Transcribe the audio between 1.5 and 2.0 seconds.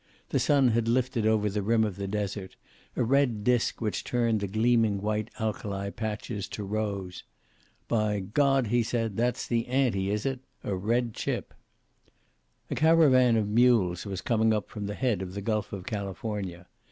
rim of